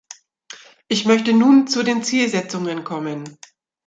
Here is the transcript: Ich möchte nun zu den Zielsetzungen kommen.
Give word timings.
Ich 0.87 1.05
möchte 1.05 1.31
nun 1.31 1.67
zu 1.67 1.83
den 1.83 2.01
Zielsetzungen 2.01 2.83
kommen. 2.83 3.37